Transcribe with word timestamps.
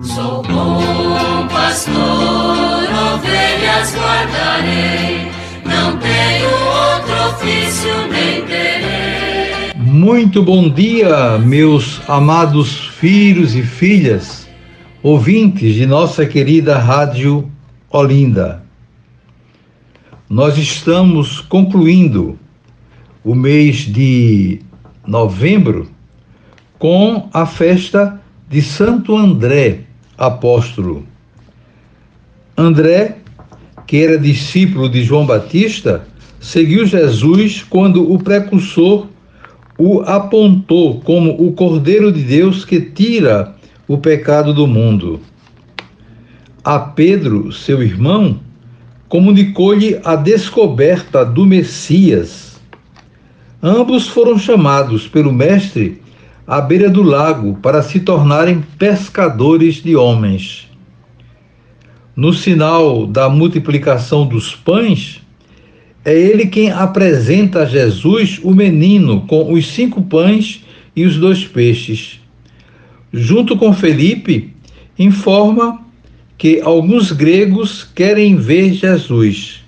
Sou 0.00 0.44
bom 0.44 1.48
pastor, 1.48 1.96
ovelhas 1.96 3.96
guardarei, 3.96 5.28
não 5.64 5.98
tenho 5.98 6.48
outro 6.48 7.14
ofício 7.30 7.90
nem 8.08 8.46
terei. 8.46 9.72
Muito 9.74 10.40
bom 10.40 10.70
dia, 10.70 11.36
meus 11.38 12.00
amados 12.08 12.90
filhos 12.90 13.56
e 13.56 13.64
filhas, 13.64 14.48
ouvintes 15.02 15.74
de 15.74 15.84
nossa 15.84 16.24
querida 16.24 16.78
Rádio 16.78 17.50
Olinda. 17.90 18.62
Nós 20.30 20.56
estamos 20.58 21.40
concluindo 21.40 22.38
o 23.24 23.34
mês 23.34 23.78
de 23.78 24.60
novembro 25.04 25.90
com 26.78 27.28
a 27.32 27.44
festa 27.44 28.20
de 28.48 28.62
Santo 28.62 29.16
André, 29.16 29.87
apóstolo. 30.18 31.06
André, 32.56 33.18
que 33.86 33.98
era 33.98 34.18
discípulo 34.18 34.88
de 34.88 35.04
João 35.04 35.24
Batista, 35.24 36.06
seguiu 36.40 36.84
Jesus 36.84 37.62
quando 37.62 38.12
o 38.12 38.18
precursor 38.18 39.06
o 39.78 40.00
apontou 40.00 41.00
como 41.02 41.30
o 41.40 41.52
Cordeiro 41.52 42.10
de 42.10 42.22
Deus 42.22 42.64
que 42.64 42.80
tira 42.80 43.54
o 43.86 43.96
pecado 43.96 44.52
do 44.52 44.66
mundo. 44.66 45.20
A 46.64 46.80
Pedro, 46.80 47.52
seu 47.52 47.80
irmão, 47.80 48.40
comunicou-lhe 49.08 50.00
a 50.04 50.16
descoberta 50.16 51.24
do 51.24 51.46
Messias. 51.46 52.60
Ambos 53.62 54.08
foram 54.08 54.36
chamados 54.36 55.06
pelo 55.06 55.32
Mestre 55.32 56.02
à 56.48 56.62
beira 56.62 56.88
do 56.88 57.02
lago 57.02 57.58
para 57.60 57.82
se 57.82 58.00
tornarem 58.00 58.64
pescadores 58.78 59.82
de 59.82 59.94
homens. 59.94 60.66
No 62.16 62.32
sinal 62.32 63.06
da 63.06 63.28
multiplicação 63.28 64.26
dos 64.26 64.54
pães, 64.54 65.20
é 66.02 66.14
ele 66.18 66.46
quem 66.46 66.70
apresenta 66.70 67.60
a 67.60 67.66
Jesus 67.66 68.40
o 68.42 68.54
menino 68.54 69.20
com 69.26 69.52
os 69.52 69.66
cinco 69.66 70.00
pães 70.00 70.64
e 70.96 71.04
os 71.04 71.18
dois 71.18 71.44
peixes. 71.44 72.18
Junto 73.12 73.54
com 73.54 73.74
Felipe, 73.74 74.54
informa 74.98 75.82
que 76.38 76.62
alguns 76.62 77.12
gregos 77.12 77.84
querem 77.94 78.36
ver 78.36 78.72
Jesus. 78.72 79.62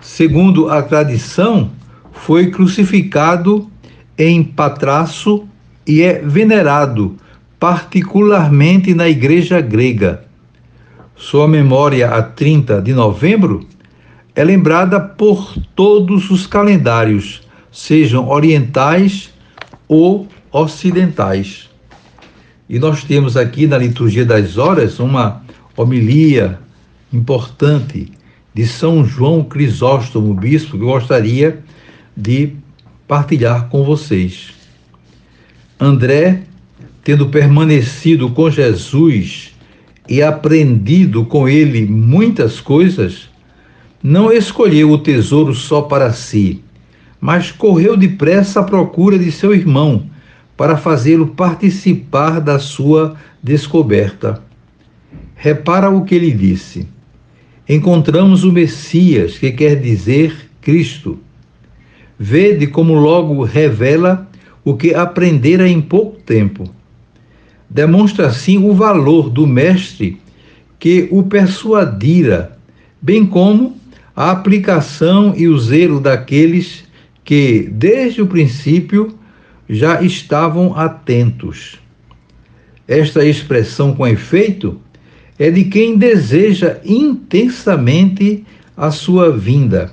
Segundo 0.00 0.70
a 0.70 0.80
tradição, 0.80 1.72
foi 2.12 2.52
crucificado 2.52 3.68
em 4.16 4.44
Patraço 4.44 5.48
e 5.86 6.02
é 6.02 6.20
venerado 6.20 7.16
particularmente 7.58 8.94
na 8.94 9.08
igreja 9.08 9.60
grega. 9.60 10.24
Sua 11.14 11.46
memória 11.46 12.08
a 12.10 12.22
30 12.22 12.80
de 12.82 12.92
novembro 12.92 13.66
é 14.34 14.42
lembrada 14.42 14.98
por 14.98 15.54
todos 15.74 16.30
os 16.30 16.46
calendários, 16.46 17.42
sejam 17.70 18.28
orientais 18.28 19.30
ou 19.86 20.26
ocidentais. 20.50 21.70
E 22.68 22.78
nós 22.78 23.04
temos 23.04 23.36
aqui 23.36 23.66
na 23.66 23.78
liturgia 23.78 24.24
das 24.24 24.56
horas 24.58 24.98
uma 24.98 25.42
homilia 25.76 26.58
importante 27.12 28.10
de 28.54 28.66
São 28.66 29.04
João 29.04 29.44
Crisóstomo, 29.44 30.34
bispo, 30.34 30.76
que 30.78 30.82
eu 30.82 30.88
gostaria 30.88 31.62
de 32.16 32.54
partilhar 33.06 33.68
com 33.68 33.84
vocês. 33.84 34.61
André, 35.82 36.42
tendo 37.02 37.26
permanecido 37.26 38.30
com 38.30 38.48
Jesus 38.48 39.52
e 40.08 40.22
aprendido 40.22 41.24
com 41.24 41.48
ele 41.48 41.84
muitas 41.84 42.60
coisas, 42.60 43.28
não 44.00 44.32
escolheu 44.32 44.92
o 44.92 44.98
tesouro 44.98 45.52
só 45.52 45.82
para 45.82 46.12
si, 46.12 46.62
mas 47.20 47.50
correu 47.50 47.96
depressa 47.96 48.60
à 48.60 48.62
procura 48.62 49.18
de 49.18 49.32
seu 49.32 49.52
irmão 49.52 50.08
para 50.56 50.76
fazê-lo 50.76 51.26
participar 51.26 52.40
da 52.40 52.60
sua 52.60 53.16
descoberta. 53.42 54.40
Repara 55.34 55.90
o 55.90 56.04
que 56.04 56.14
ele 56.14 56.30
disse. 56.30 56.86
Encontramos 57.68 58.44
o 58.44 58.52
Messias, 58.52 59.36
que 59.36 59.50
quer 59.50 59.80
dizer 59.80 60.48
Cristo. 60.60 61.18
Vede 62.16 62.68
como 62.68 62.94
logo 62.94 63.42
revela 63.42 64.28
o 64.64 64.74
que 64.74 64.94
aprendera 64.94 65.68
em 65.68 65.80
pouco 65.80 66.20
tempo. 66.22 66.64
Demonstra 67.68 68.26
assim 68.26 68.58
o 68.58 68.74
valor 68.74 69.30
do 69.30 69.46
mestre 69.46 70.20
que 70.78 71.08
o 71.10 71.22
persuadira, 71.22 72.58
bem 73.00 73.24
como 73.24 73.76
a 74.14 74.30
aplicação 74.30 75.32
e 75.36 75.48
o 75.48 75.58
zelo 75.58 76.00
daqueles 76.00 76.84
que, 77.24 77.68
desde 77.72 78.20
o 78.20 78.26
princípio, 78.26 79.16
já 79.68 80.02
estavam 80.02 80.76
atentos. 80.76 81.78
Esta 82.86 83.24
expressão 83.24 83.94
com 83.94 84.06
efeito 84.06 84.80
é 85.38 85.50
de 85.50 85.64
quem 85.64 85.96
deseja 85.96 86.78
intensamente 86.84 88.44
a 88.76 88.90
sua 88.90 89.36
vinda. 89.36 89.90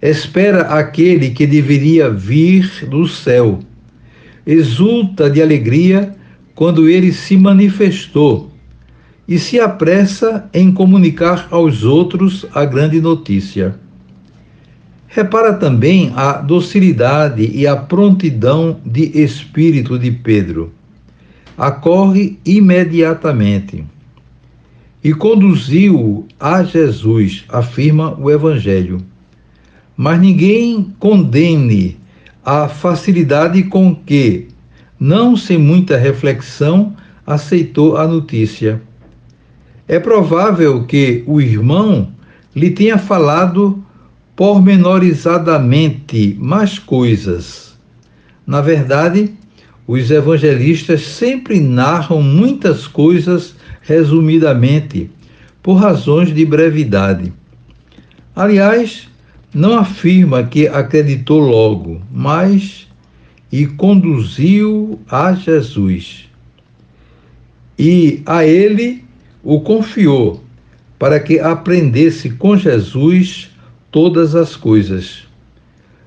Espera 0.00 0.62
aquele 0.62 1.30
que 1.30 1.46
deveria 1.46 2.10
vir 2.10 2.86
do 2.88 3.06
céu 3.06 3.60
exulta 4.48 5.28
de 5.28 5.42
alegria 5.42 6.16
quando 6.54 6.88
ele 6.88 7.12
se 7.12 7.36
manifestou 7.36 8.50
e 9.28 9.38
se 9.38 9.60
apressa 9.60 10.48
em 10.54 10.72
comunicar 10.72 11.46
aos 11.50 11.84
outros 11.84 12.46
a 12.54 12.64
grande 12.64 12.98
notícia. 12.98 13.78
Repara 15.06 15.52
também 15.52 16.12
a 16.16 16.32
docilidade 16.38 17.50
e 17.54 17.66
a 17.66 17.76
prontidão 17.76 18.80
de 18.86 19.20
espírito 19.20 19.98
de 19.98 20.10
Pedro. 20.10 20.72
Acorre 21.56 22.38
imediatamente 22.42 23.84
e 25.04 25.12
conduziu-o 25.12 26.26
a 26.40 26.62
Jesus, 26.62 27.44
afirma 27.50 28.18
o 28.18 28.30
Evangelho. 28.30 29.02
Mas 29.94 30.18
ninguém 30.18 30.94
condene 30.98 31.98
a 32.50 32.66
facilidade 32.66 33.62
com 33.64 33.94
que, 33.94 34.48
não 34.98 35.36
sem 35.36 35.58
muita 35.58 35.98
reflexão, 35.98 36.96
aceitou 37.26 37.98
a 37.98 38.08
notícia. 38.08 38.80
É 39.86 40.00
provável 40.00 40.84
que 40.84 41.22
o 41.26 41.42
irmão 41.42 42.10
lhe 42.56 42.70
tenha 42.70 42.96
falado 42.96 43.84
pormenorizadamente 44.34 46.38
mais 46.40 46.78
coisas. 46.78 47.76
Na 48.46 48.62
verdade, 48.62 49.34
os 49.86 50.10
evangelistas 50.10 51.02
sempre 51.02 51.60
narram 51.60 52.22
muitas 52.22 52.86
coisas 52.86 53.54
resumidamente, 53.82 55.10
por 55.62 55.74
razões 55.74 56.34
de 56.34 56.46
brevidade. 56.46 57.30
Aliás, 58.34 59.06
não 59.52 59.78
afirma 59.78 60.42
que 60.42 60.68
acreditou 60.68 61.38
logo, 61.38 62.02
mas 62.12 62.86
e 63.50 63.66
conduziu 63.66 65.00
a 65.08 65.32
Jesus. 65.32 66.28
E 67.78 68.22
a 68.26 68.44
ele 68.44 69.04
o 69.42 69.60
confiou 69.60 70.42
para 70.98 71.18
que 71.20 71.38
aprendesse 71.38 72.30
com 72.30 72.56
Jesus 72.56 73.50
todas 73.90 74.34
as 74.34 74.56
coisas. 74.56 75.26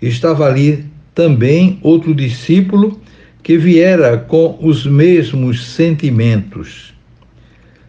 Estava 0.00 0.46
ali 0.46 0.84
também 1.14 1.78
outro 1.82 2.14
discípulo 2.14 3.00
que 3.42 3.56
viera 3.56 4.18
com 4.18 4.58
os 4.60 4.84
mesmos 4.84 5.64
sentimentos. 5.64 6.92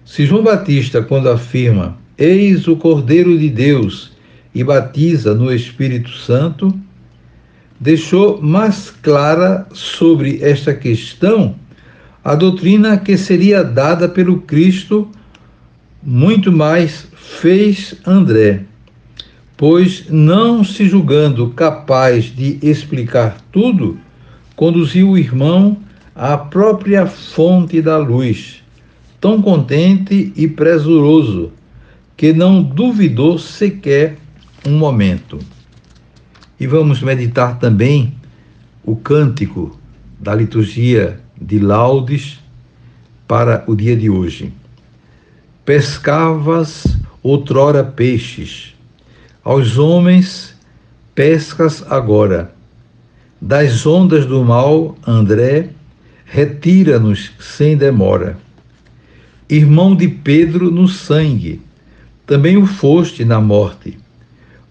Se 0.05 0.25
João 0.25 0.43
Batista, 0.43 1.01
quando 1.01 1.29
afirma: 1.29 1.97
Eis 2.17 2.67
o 2.67 2.75
Cordeiro 2.75 3.37
de 3.37 3.49
Deus 3.49 4.12
e 4.53 4.63
batiza 4.63 5.33
no 5.33 5.53
Espírito 5.53 6.11
Santo, 6.11 6.73
deixou 7.79 8.41
mais 8.41 8.89
clara 8.89 9.67
sobre 9.73 10.39
esta 10.41 10.73
questão 10.73 11.55
a 12.23 12.35
doutrina 12.35 12.97
que 12.97 13.17
seria 13.17 13.63
dada 13.63 14.07
pelo 14.07 14.41
Cristo, 14.41 15.09
muito 16.01 16.51
mais 16.51 17.07
fez 17.15 17.95
André, 18.05 18.61
pois, 19.57 20.05
não 20.09 20.63
se 20.63 20.85
julgando 20.85 21.49
capaz 21.49 22.25
de 22.25 22.59
explicar 22.61 23.37
tudo, 23.51 23.97
conduziu 24.55 25.09
o 25.09 25.17
irmão 25.17 25.77
à 26.15 26.37
própria 26.37 27.05
fonte 27.05 27.81
da 27.81 27.97
luz, 27.97 28.63
tão 29.19 29.41
contente 29.41 30.31
e 30.35 30.47
presuroso, 30.47 31.51
que 32.15 32.31
não 32.31 32.63
duvidou 32.63 33.37
sequer 33.37 34.17
um 34.65 34.77
momento. 34.77 35.39
E 36.59 36.67
vamos 36.67 37.01
meditar 37.01 37.59
também 37.59 38.15
o 38.83 38.95
cântico 38.95 39.77
da 40.19 40.33
liturgia 40.33 41.19
de 41.39 41.59
laudes, 41.59 42.43
para 43.27 43.63
o 43.67 43.75
dia 43.75 43.95
de 43.95 44.09
hoje. 44.09 44.53
Pescavas 45.65 46.83
outrora 47.21 47.83
peixes, 47.83 48.75
aos 49.43 49.77
homens 49.77 50.55
pescas 51.15 51.83
agora. 51.89 52.53
Das 53.41 53.85
ondas 53.85 54.25
do 54.25 54.43
mal, 54.43 54.95
André, 55.05 55.69
retira-nos 56.25 57.31
sem 57.39 57.75
demora. 57.75 58.37
Irmão 59.49 59.95
de 59.95 60.07
Pedro 60.07 60.71
no 60.71 60.87
sangue, 60.87 61.61
também 62.25 62.55
o 62.55 62.65
foste 62.65 63.25
na 63.25 63.41
morte. 63.41 63.97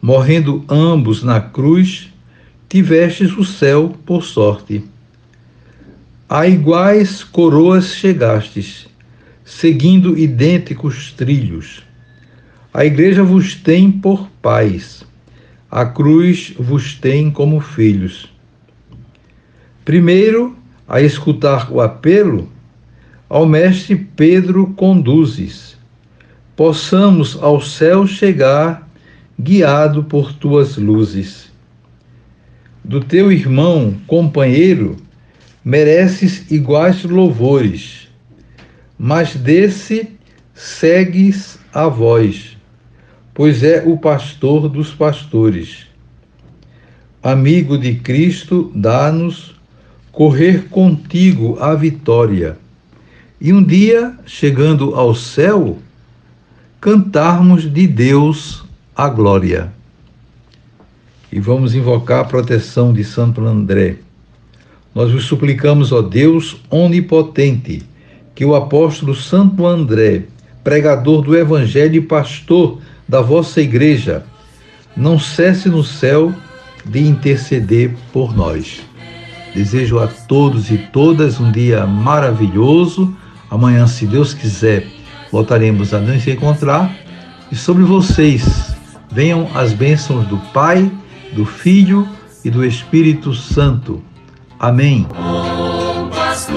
Morrendo 0.04 0.64
ambos 0.68 1.22
na 1.22 1.40
cruz, 1.40 2.12
tivestes 2.68 3.30
o 3.38 3.44
céu 3.44 3.96
por 4.04 4.24
sorte. 4.24 4.82
A 6.28 6.44
iguais 6.48 7.22
coroas 7.22 7.94
chegastes, 7.94 8.88
seguindo 9.44 10.18
idênticos 10.18 11.12
trilhos. 11.12 11.84
A 12.74 12.84
igreja 12.84 13.22
vos 13.22 13.54
tem 13.54 13.92
por 13.92 14.28
pais, 14.42 15.04
a 15.70 15.86
cruz 15.86 16.52
vos 16.58 16.96
tem 16.96 17.30
como 17.30 17.60
filhos. 17.60 18.28
Primeiro, 19.84 20.56
a 20.88 21.00
escutar 21.00 21.70
o 21.70 21.80
apelo, 21.80 22.50
ao 23.28 23.46
mestre 23.46 23.94
Pedro 23.94 24.66
conduzes, 24.74 25.76
possamos 26.56 27.38
ao 27.40 27.60
céu 27.60 28.04
chegar, 28.04 28.81
guiado 29.42 30.04
por 30.04 30.32
tuas 30.32 30.76
luzes. 30.76 31.50
Do 32.84 33.00
teu 33.00 33.32
irmão, 33.32 33.96
companheiro, 34.06 34.96
mereces 35.64 36.48
iguais 36.50 37.02
louvores, 37.02 38.08
mas 38.96 39.34
desse 39.34 40.10
segues 40.54 41.58
a 41.74 41.88
voz, 41.88 42.56
pois 43.34 43.64
é 43.64 43.82
o 43.84 43.98
pastor 43.98 44.68
dos 44.68 44.94
pastores. 44.94 45.88
Amigo 47.20 47.76
de 47.76 47.96
Cristo, 47.96 48.70
dá-nos 48.72 49.56
correr 50.12 50.68
contigo 50.68 51.58
à 51.58 51.74
vitória. 51.74 52.56
E 53.40 53.52
um 53.52 53.62
dia, 53.62 54.16
chegando 54.24 54.94
ao 54.94 55.16
céu, 55.16 55.78
cantarmos 56.80 57.72
de 57.72 57.88
Deus 57.88 58.61
a 58.94 59.08
glória. 59.08 59.72
E 61.30 61.40
vamos 61.40 61.74
invocar 61.74 62.20
a 62.20 62.24
proteção 62.24 62.92
de 62.92 63.02
Santo 63.02 63.44
André. 63.46 63.96
Nós 64.94 65.10
vos 65.10 65.24
suplicamos, 65.24 65.90
ó 65.90 66.02
Deus 66.02 66.56
onipotente, 66.70 67.82
que 68.34 68.44
o 68.44 68.54
apóstolo 68.54 69.14
Santo 69.14 69.66
André, 69.66 70.24
pregador 70.62 71.22
do 71.22 71.36
Evangelho 71.36 71.96
e 71.96 72.00
pastor 72.00 72.78
da 73.08 73.22
vossa 73.22 73.62
igreja, 73.62 74.24
não 74.94 75.18
cesse 75.18 75.70
no 75.70 75.82
céu 75.82 76.32
de 76.84 77.00
interceder 77.00 77.94
por 78.12 78.36
nós. 78.36 78.82
Desejo 79.54 79.98
a 79.98 80.06
todos 80.06 80.70
e 80.70 80.76
todas 80.76 81.40
um 81.40 81.50
dia 81.50 81.86
maravilhoso. 81.86 83.14
Amanhã, 83.50 83.86
se 83.86 84.06
Deus 84.06 84.34
quiser, 84.34 84.86
voltaremos 85.30 85.94
a 85.94 86.00
nos 86.00 86.26
encontrar. 86.26 86.94
E 87.50 87.56
sobre 87.56 87.82
vocês 87.82 88.74
venham 89.12 89.48
as 89.54 89.72
bênçãos 89.72 90.26
do 90.26 90.38
Pai, 90.52 90.90
do 91.32 91.44
Filho 91.44 92.08
e 92.44 92.50
do 92.50 92.64
Espírito 92.64 93.34
Santo. 93.34 94.02
Amém. 94.58 95.06
Bom 95.14 96.08
pastor, 96.08 96.56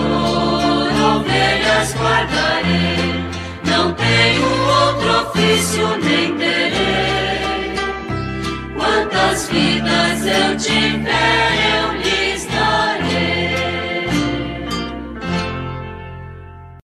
ovelhas 1.17 1.93
guardarei, 1.95 3.25
não 3.65 3.93
tenho 3.93 4.43
outro 4.43 5.29
ofício 5.29 5.87
nem. 6.03 6.25
Quantas 8.75 9.49
vidas 9.49 10.25
eu 10.25 10.57
tiver 10.57 11.44